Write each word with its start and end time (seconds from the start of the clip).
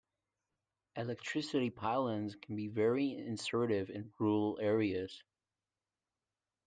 Electricity 0.95 1.69
pylons 1.69 2.35
can 2.35 2.55
be 2.55 2.67
very 2.69 3.11
intrusive 3.15 3.91
in 3.91 4.11
rural 4.17 4.57
areas 4.59 5.21